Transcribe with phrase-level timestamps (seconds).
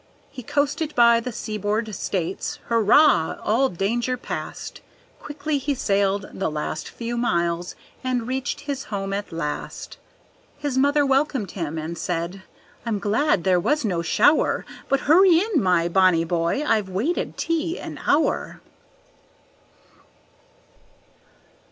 [0.31, 2.57] He coasted by the seaboard States.
[2.69, 3.37] Hurrah!
[3.43, 4.81] all danger past,
[5.19, 9.97] Quickly he sailed the last few miles and reached his home at last;
[10.57, 12.41] His mother welcomed him, and said,
[12.83, 17.77] "I'm glad there was no shower; But hurry in, my bonny boy, I've waited tea
[17.79, 18.59] an hour."